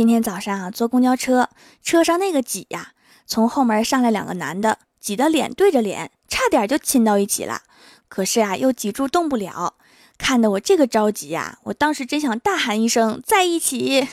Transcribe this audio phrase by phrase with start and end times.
[0.00, 1.50] 今天早上啊，坐公交车，
[1.82, 2.92] 车上那个挤呀，
[3.26, 7.60] 从后门上来两个男的，挤得脸对着脸，差点就亲到一起了。
[8.08, 9.74] 可是啊，又挤住动不了，
[10.16, 11.58] 看得我这个着急呀！
[11.64, 14.08] 我当时真想大喊一声在一起。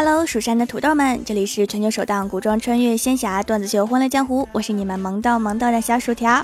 [0.00, 6.40] Hello，蜀山的土豆们，这里是全球首档古装穿越仙侠段子秀《欢乐江湖》，我是你们萌到萌到的小薯条。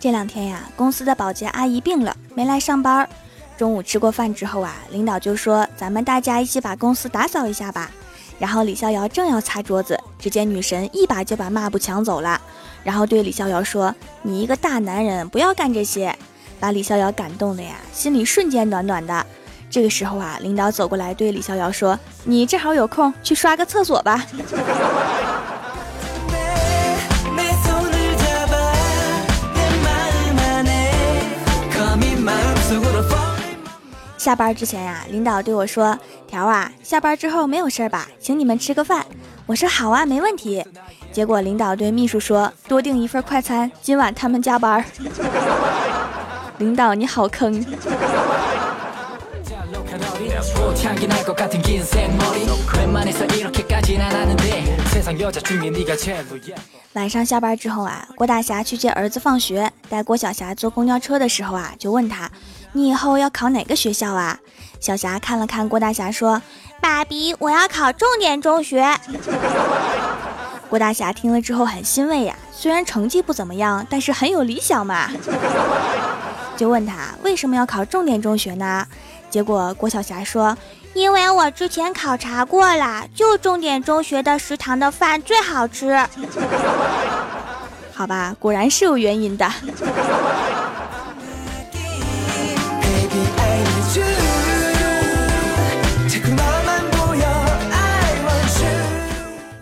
[0.00, 3.08] 这两天呀，公司的保洁阿姨病了，没来上班。
[3.56, 7.88] 中午吃过饭之后啊，领导就说：“咱们大家一起把公司打扫一下吧。”
[8.40, 12.40] 然后李逍遥正要擦桌子，只见女神一把就把抹布抢走了，
[12.82, 16.12] 然后对李逍遥说：“你一个大男人，不要干这些。”
[16.58, 19.24] 把李逍遥感动的呀，心里瞬间暖暖的。
[19.70, 24.26] 这个时候啊，领导走过来对李逍遥说：“你正好有空，去刷个厕所吧。
[34.18, 38.06] ”下班之前呀，领导对我说：“条啊，下班之后没有事吧？
[38.18, 39.06] 请你们吃个饭。”
[39.46, 40.62] 我说：“好啊，没问题。”
[41.10, 44.84] 结果领导对秘书说：“多订一份快餐，今晚他们加班。”
[46.58, 47.64] 领导你好坑。
[56.94, 62.30] 晚上下班之后啊，郭大侠去接儿子放学，带郭小霞坐公交车的时候啊，就问他
[62.74, 64.38] ：“你以后要考哪个学校啊？”
[64.80, 66.42] 小霞看了看郭大侠，说
[66.80, 68.84] ：“爸比，我要考重点中学。”
[70.68, 75.10] 郭大侠听了之后很欣慰呀，虽然成绩不怎么样，但是很有理想嘛。
[76.56, 78.86] 就问他为什么要考重点中学呢？
[79.30, 80.56] 结果郭晓霞说
[80.92, 85.96] ：“因为我之前考察过了，就重点中学的食堂的饭最好吃。
[87.94, 89.48] ”好吧，果然是有原因的。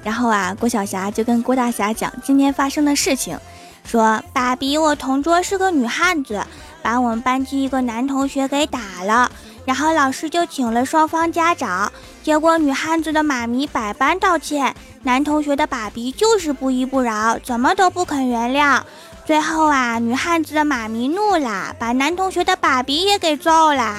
[0.02, 3.38] 然后啊，郭晓霞就跟郭大侠讲今天发生的事情，
[3.84, 6.42] 说：“爸比，我同桌是个女汉子，
[6.80, 9.30] 把我们班级一个男同学给打了。”
[9.68, 11.92] 然后老师就请了双方家长，
[12.22, 18.80] 结果女汉子的妈咪百般道歉，男同学的爸比就是不依不饶，怎么都不肯原谅。
[19.26, 23.96] 最后啊，女汉子的妈咪怒了，把男同学的爸比也给揍了。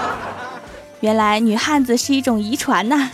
[1.00, 3.10] 原来女汉子是一种遗传呐。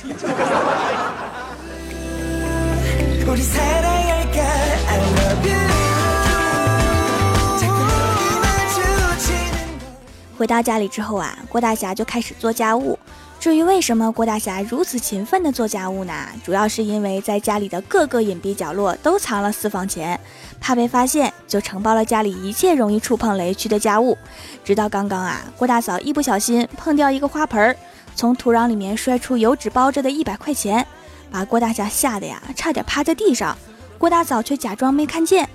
[10.36, 12.98] 回到家里之后啊，郭大侠就开始做家务。
[13.40, 16.26] 至于为什么郭大侠如此勤奋的做家务呢？
[16.42, 20.18] 主要是因为在家里的各个隐蔽角落都藏了私房钱，
[20.60, 24.16] 怕被发现，就承包了家里一切容易触碰雷区的家务。
[24.64, 27.76] 直到刚刚啊，郭大嫂一不小心碰掉一个花盆，
[28.14, 30.86] 从土壤里面摔出油纸包着的一百块钱，
[31.30, 33.54] 把郭大侠吓得呀，差点趴在地上。
[33.98, 35.46] 郭大嫂却假装没看见，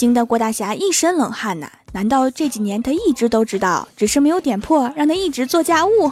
[0.00, 1.70] 惊得郭大侠一身冷汗呐。
[1.92, 6.10] 难道这几年他一直都知道，只是没有点破，让他一直做家务？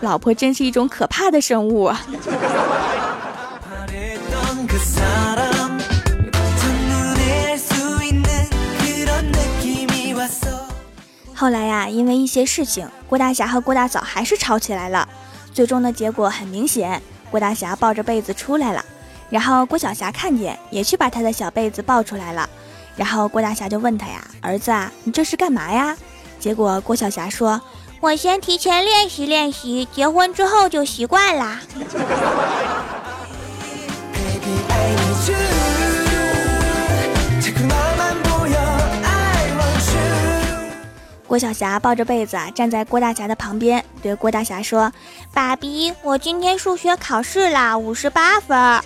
[0.00, 2.00] 老婆真是一种可怕的生物啊！
[11.36, 15.08] 后来呀，因为一些事情，郭大侠和郭大嫂还是吵起来了。
[15.52, 17.00] 最终的结果很明显，
[17.30, 18.84] 郭大侠抱着被子出来了，
[19.30, 22.48] 然后郭晓霞看见，也去把她的小被子抱出来了。
[22.96, 25.96] 然后郭大侠就问他呀：“儿子啊，你这是干嘛呀？”
[26.40, 27.60] 结果郭晓霞说
[28.00, 31.60] ：“我先提前练习练习，结婚之后就习惯啦。
[41.28, 44.90] ”郭晓霞抱着被子啊，站在郭大侠的旁边，对郭大侠说
[45.34, 48.56] ：“爸比，我今天数学考试啦，五十八分。”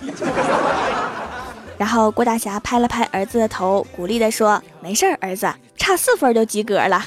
[1.79, 7.01] 然后郭大侠拍了拍儿子的头，鼓励地说：“没事儿，儿子，差四分就及格了。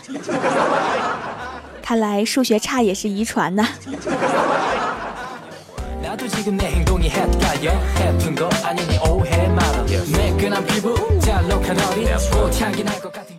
[1.82, 3.69] 看来数学差也是遗传呢。”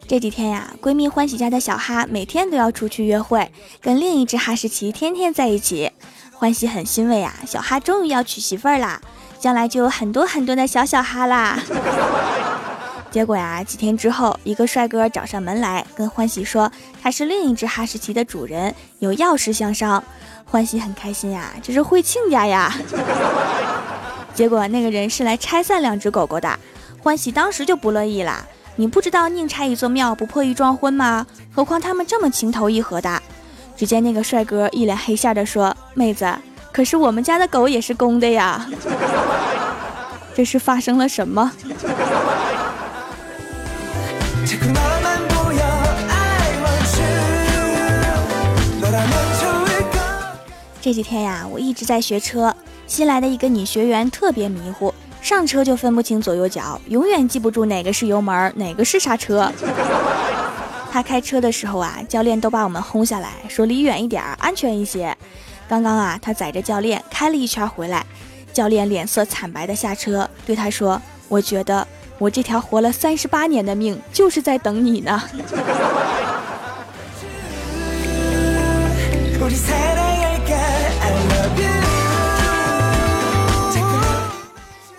[0.08, 3.52] 这几天呀，闺蜜欢喜家的小哈每天都要出去约会，
[3.82, 5.92] 跟另一只哈士奇天天在一起。
[6.32, 9.02] 欢喜很欣慰啊，小哈终于要娶媳妇儿啦。
[9.38, 11.60] 将来就有很多很多的小小哈啦。
[13.12, 16.72] 结果呀，几天之后，一个帅哥找上门来，跟欢喜说
[17.02, 20.02] 他是另一只哈士奇的主人，有要事相商。
[20.46, 22.74] 欢喜很开心呀，这是会亲家呀。
[24.34, 26.58] 结果那个人是来拆散两只狗狗的，
[27.04, 28.48] 欢喜当时就不乐意了。
[28.80, 31.26] 你不知道宁拆一座庙不破一桩婚吗？
[31.52, 33.20] 何况他们这么情投意合的。
[33.76, 36.32] 只见那个帅哥一脸黑线的说：“妹子，
[36.72, 38.68] 可是我们家的狗也是公的呀。
[40.36, 41.52] ”这是发生了什么？
[50.80, 52.56] 这几天呀，我一直在学车。
[52.86, 54.94] 新来的一个女学员特别迷糊，
[55.28, 59.52] 上车就分不清左右脚，永远记不住哪个是油门，哪个是刹车。
[60.90, 65.14] 他开车的时候啊，教练都把我们轰下来，说离远一点，安全一些。
[65.68, 68.06] 刚刚啊，他载着教练开了一圈回来，
[68.54, 71.86] 教练脸色惨白的下车，对他说：“我觉得
[72.20, 75.22] 我这条活了三十八年的命，就是在等你呢。”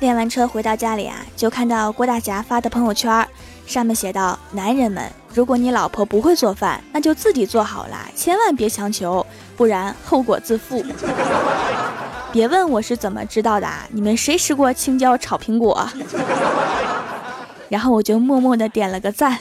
[0.00, 3.27] 练完车回到家里啊，就看到郭大侠发的朋友圈，
[3.67, 10.85] 上面写道：“男人们，如果你老婆不会做饭，那就自己做好了，千万别强求，不然后果自负。
[12.31, 15.89] ”别问我是怎么知道的啊，你们谁吃过青椒炒苹果？
[17.69, 19.37] 然后我就默默的点了个赞。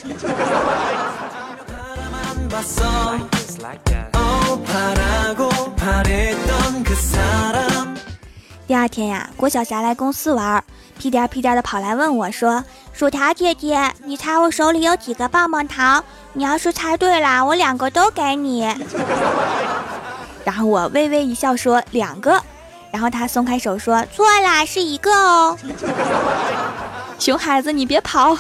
[8.67, 10.61] 第二天呀，郭晓霞来公司玩，
[10.99, 12.61] 屁颠屁颠的跑来问我，说
[12.91, 16.03] ：“薯条姐姐，你猜我手里有几个棒棒糖？
[16.33, 18.67] 你要是猜对了，我两个都给你。
[20.43, 22.41] ”然后我微微一笑说：“两个。”
[22.91, 25.57] 然后他松开手说：“错啦，是一个哦。
[27.17, 28.37] ”熊孩子，你别跑。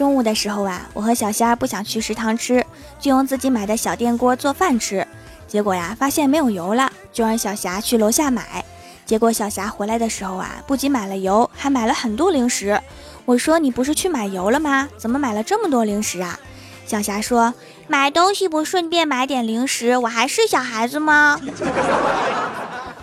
[0.00, 2.64] 中午的时候啊，我和小仙儿不想去食堂吃，
[2.98, 5.06] 就用自己买的小电锅做饭吃。
[5.46, 8.64] 结果呀，发现没有油了，就让小霞去楼下买。
[9.04, 12.80] 结果小霞回来的时候啊，不仅买了油，还买了很多零食。
[13.26, 14.88] 我说：“你不是去买油了吗？
[14.96, 16.40] 怎么买了这么多零食啊？”
[16.88, 17.52] 小霞说
[17.86, 21.38] ：“买东西不顺便买点零食，我还是小孩子吗？”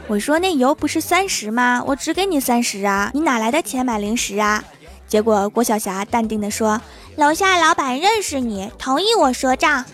[0.09, 1.83] 我说：“那油不是三十吗？
[1.85, 4.63] 我只给你三十啊，你哪来的钱买零食啊？”
[5.07, 6.81] 结果郭晓霞淡定地说
[7.15, 9.85] ：“楼下老板认识你，同意我赊账。”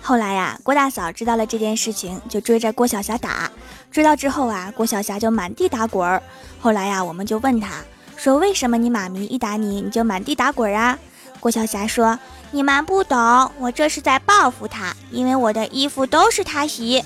[0.00, 3.50] 后来呀，郭大嫂知道了这件事情，就追着郭晓霞打。
[3.90, 6.22] 追到之后啊，郭晓霞就满地打滚儿。
[6.58, 7.68] 后来呀，我们就问她
[8.16, 10.98] 说：“为什么你妈咪一打你，你就满地打滚儿啊？”
[11.38, 12.18] 郭晓霞说。
[12.54, 17.02] 你们不懂，我这是在报复他，因为我的衣服都是他洗。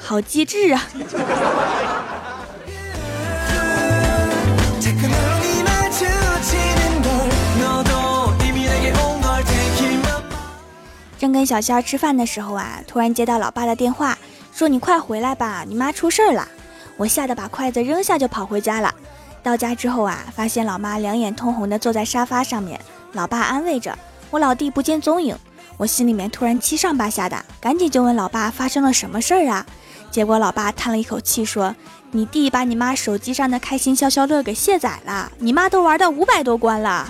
[0.00, 0.82] 好机智啊！
[11.18, 14.16] 正跟小仙儿吃饭的时候啊，突然接到老爸的电话，
[14.54, 16.48] 说你快回来吧，你妈出事儿了。
[16.96, 18.94] 我吓得把筷子扔下就跑回家了。
[19.42, 22.80] 到家之后啊，发现老妈两眼通红的坐在沙发上面。
[23.16, 23.96] 老爸安慰着
[24.30, 25.34] 我，老弟不见踪影，
[25.78, 29.64] 我心里面突然七上八下的，赶紧就问老爸发生了什么事儿啊？
[30.10, 31.74] 结果老爸叹了一口气说
[32.12, 37.08] ：“你弟把你妈手机上的开心消消乐给卸载了，你妈都玩到五百多关了。”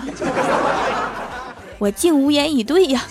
[1.77, 3.03] 我竟无言以对呀。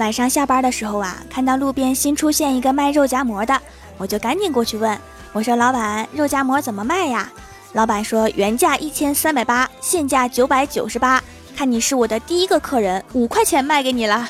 [0.00, 3.60] 晚上下班的时候啊，看到路边新出现一个卖肉夹馍的，
[3.98, 4.98] 我就赶紧过去问
[5.34, 7.30] 我说：“老板，肉夹馍怎么卖呀？”
[7.74, 11.22] 老板说：“原价一千三百八，现价九百九十八。
[11.54, 14.26] 看你是我的第一个客人，五块钱卖给你了。”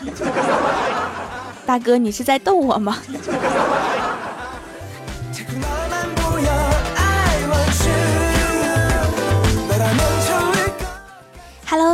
[1.65, 2.99] 大哥，你是在逗我吗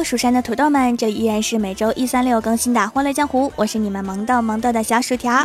[0.07, 5.45] 蜀山的土豆们，这依然是每周一、三、六更新的《欢乐江湖》，我是你们萌豆萌豆的小薯条。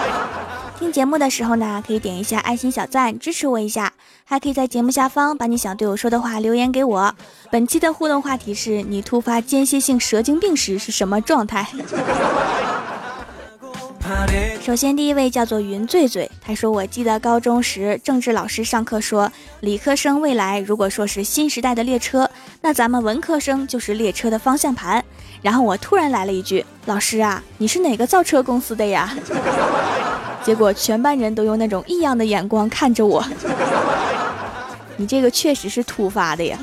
[0.78, 3.90] 听节目的时候呢，可以点一下爱心小赞支持我一下，
[4.26, 7.14] 还可以在节目下方把你想对我说的话留言给我。
[7.50, 11.66] 本期的互动话题是你突发间歇性蛇精病时是什么状态？
[14.60, 22.30] 首先，第一位叫做云醉醉，他说：“我记得高中时政治老师上课说，理科生未来如果说是新时代的列车，
[22.62, 25.04] 那咱们文科生就是列车的方向盘。”
[25.42, 29.14] 然后我突然来了一句：“老师啊，你是哪个造车公司的呀？”
[30.42, 33.24] 结果全班人都用那种异样的眼光看着我。
[34.96, 36.58] 你这个确实是突发的呀。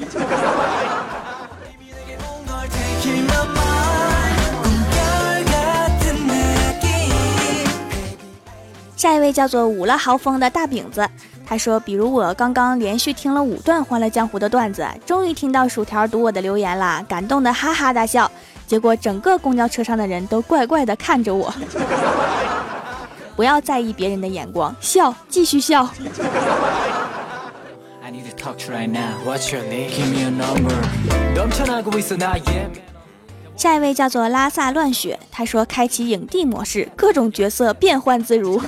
[9.06, 11.08] 下一位叫做五了豪风的大饼子，
[11.46, 18.32] 他说：“比如我刚刚连续听了五段《欢乐江湖》的段子，终于听到薯条读我的留言啦，感动的哈哈大笑。
[18.66, 21.54] 结果整个公交车上的人都怪怪的看着我。
[23.38, 25.88] 不要在意别人的眼光，笑，继续笑。”
[33.56, 38.62] 下一位叫做拉萨乱雪，他说开启影帝模式，各种角色变换自如，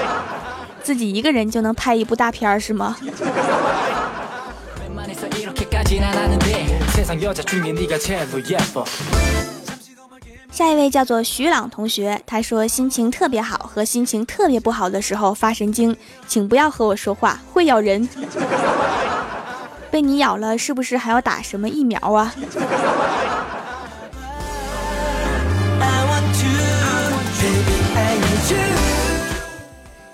[0.82, 2.96] 自己一个人就能拍一部大片是吗？
[10.52, 15.96] 下一位叫做徐朗同学，他说心情特别好和心情特别不好的时候发神经，
[16.28, 18.06] 请不要和我说话，会咬人。
[19.90, 22.34] 被你咬了是不是还要打什么疫苗啊？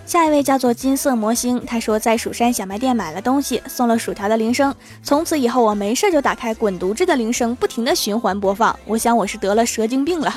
[0.08, 4.74] 下一位叫做金色魔星，他说在蜀山小卖店买了东西，送了薯条的铃声。
[5.02, 8.74] 从此以后，我没事就打开滚犊子的铃声，不停的循环播放。
[8.86, 10.34] 我想我是得了蛇精病了。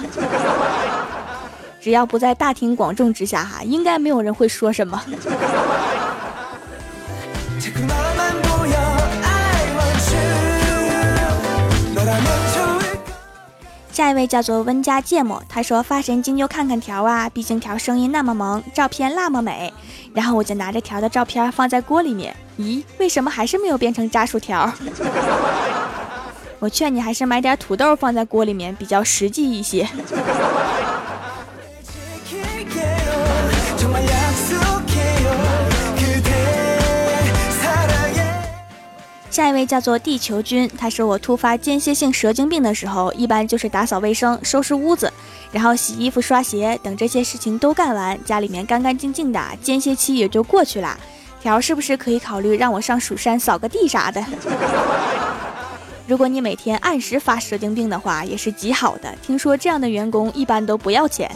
[1.79, 5.01] 只要不在大庭广众之下，哈，应该没有人会说什么。
[13.91, 19.71] 下一位叫做温家芥末，他说发神经就看看条啊，毕竟条声音那么萌，照片那么美。
[20.13, 24.71] 然后我就拿着条的照片放在锅里面，咦，为什么还是没有变成炸薯条？
[26.59, 29.87] 我劝你还是买点土豆放在锅里面比较实际一些。
[39.31, 45.11] 下一位叫做地球君，他说我突发间歇性蛇精病的时候，一般就是打扫卫生、收拾屋子，
[45.53, 50.99] 然后洗衣服、刷鞋等这些事情都干完，家里面干干净净的，间歇期也就过去了。
[51.41, 54.21] 条是不是可以考虑让我上蜀山扫个地啥的？
[56.05, 59.09] 如果你每天按时发蛇精病的话，也是极好的。
[59.21, 61.31] 听说这样的员工一般都不要钱。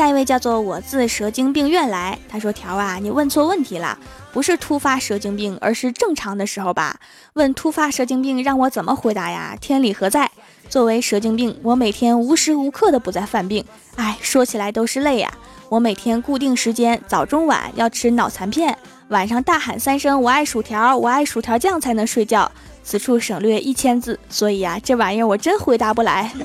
[0.00, 3.98] 下一位叫做我自蛇精病院来，他说条啊，你问错问题了，
[4.32, 6.98] 不是突发蛇精病，而是正常的时候吧？
[7.34, 9.54] 问突发蛇精病让我怎么回答呀？
[9.60, 10.30] 天理何在？
[10.70, 13.62] 作为蛇精病，我每天无时无刻的不在犯病，
[13.96, 15.30] 哎，说起来都是泪呀。
[15.68, 18.78] 我每天固定时间早中晚要吃脑残片，
[19.08, 22.50] 晚上大喊三声我爱薯条，我爱薯条酱才能睡觉。
[22.82, 26.32] 此处省略一千字，所以呀，这玩意儿我真回答不来。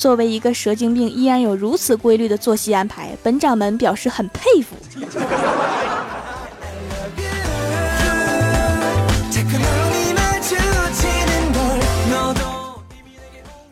[0.00, 4.74] 作为一个蛇精病，依然有如此规律的作息安排，本掌门表示很佩服。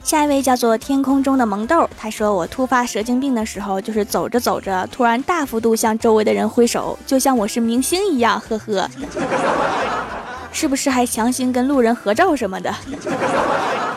[0.04, 8.86] 下一位叫做天空中的萌豆，他说我突发蛇精病的时候，就是走着走着，突然大幅度向周围的人挥手，就像我是明星一样，呵呵。
[10.52, 12.74] 是不是还强行跟路人合照什么的？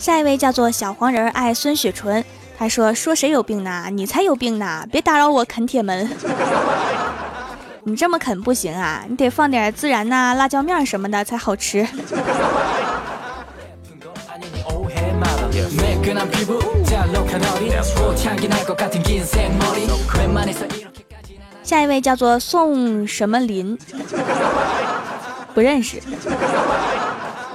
[0.00, 2.24] 下一位叫做小黄人爱孙雪纯，
[2.58, 3.88] 他说：“说谁有病呢？
[3.92, 4.86] 你才有病呢！
[4.90, 6.08] 别打扰我啃铁门，
[7.84, 9.04] 你这么啃不行啊！
[9.06, 11.86] 你得放点孜然呐、辣椒面什么的才好吃。”
[21.62, 23.78] 下一位叫做宋什么林，
[25.54, 26.00] 不认识。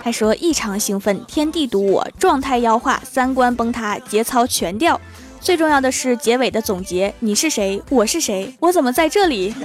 [0.06, 5.02] 他说：“异常兴奋，天地堵我，状态妖化，三观崩塌，节操全掉。
[5.42, 7.82] 最重要的是结尾的总结：你是谁？
[7.90, 8.54] 我是谁？
[8.60, 9.56] 我怎么在这里？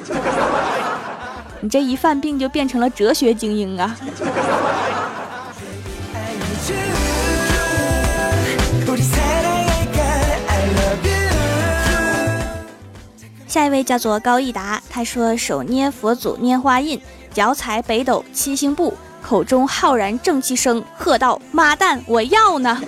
[1.60, 3.94] 你这一犯病就变成了哲学精英啊！”
[13.46, 16.98] 下一位叫做高益达，他说：“手捏佛祖拈花印，
[17.30, 22.80] 脚踩北斗七星步。”口中浩然正气声，喝道：“妈蛋，我要呢！”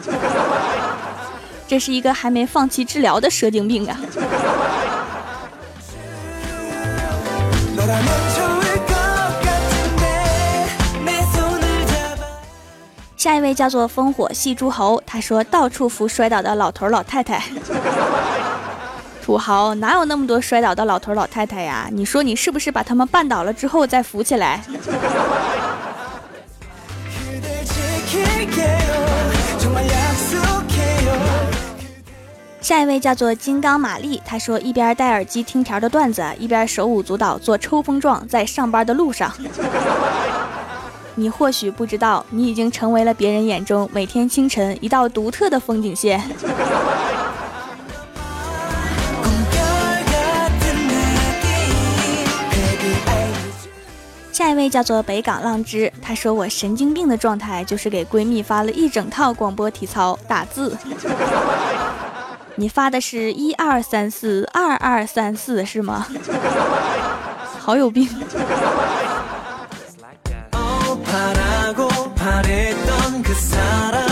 [1.69, 3.97] 这是一个还没放弃治疗的蛇精病啊！
[13.17, 17.41] 下一位叫做烽火戏诸侯，他说：“到处扶摔倒的老头老太太。”
[19.25, 21.89] 土豪，哪有那么多摔倒的老头老太太呀？
[21.93, 24.61] 你说你是不是把他们绊倒了之后再扶起来？
[32.61, 39.33] 下一位叫做金刚玛丽，她说一边戴耳机听条的段子，一边手舞足蹈做抽风状，在上班的路上。
[41.17, 46.23] 你或许不知道，你已经成为了别人眼中每天清晨一道独特的风景线。
[54.33, 60.77] 下一位叫做北港浪之，他说我神经病的状态就是给闺蜜发了一整套广播体操打字。
[62.57, 66.07] 你发的是一二三四二二三四是吗？
[67.61, 68.09] 好有病。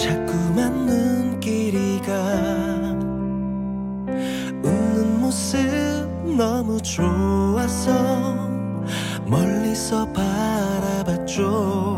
[0.00, 2.14] 자꾸만 눈길이 가
[4.64, 5.58] 웃는 모습
[6.38, 8.48] 너무 좋아서
[9.26, 11.89] 멀리서 바라봤죠